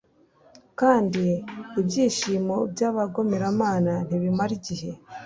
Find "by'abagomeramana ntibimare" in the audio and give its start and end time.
2.71-4.53